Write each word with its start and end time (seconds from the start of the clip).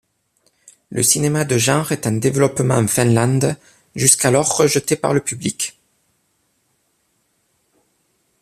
Le 0.89 1.03
cinéma 1.03 1.45
de 1.45 1.59
genre 1.59 1.91
est 1.91 2.07
en 2.07 2.13
développement 2.13 2.73
en 2.73 2.87
Finlande, 2.87 3.55
jusqu'alors 3.95 4.57
rejeté 4.57 4.95
par 4.95 5.13
le 5.13 5.19
public. 5.21 5.77